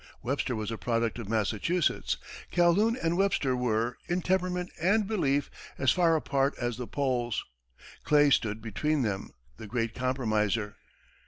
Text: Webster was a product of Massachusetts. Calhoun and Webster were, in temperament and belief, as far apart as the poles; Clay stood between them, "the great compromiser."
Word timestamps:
Webster 0.23 0.55
was 0.55 0.71
a 0.71 0.79
product 0.79 1.19
of 1.19 1.29
Massachusetts. 1.29 2.17
Calhoun 2.49 2.95
and 2.95 3.17
Webster 3.17 3.55
were, 3.55 3.99
in 4.07 4.23
temperament 4.23 4.71
and 4.81 5.05
belief, 5.05 5.51
as 5.77 5.91
far 5.91 6.15
apart 6.15 6.55
as 6.59 6.77
the 6.77 6.87
poles; 6.87 7.45
Clay 8.03 8.31
stood 8.31 8.63
between 8.63 9.03
them, 9.03 9.29
"the 9.57 9.67
great 9.67 9.93
compromiser." 9.93 10.75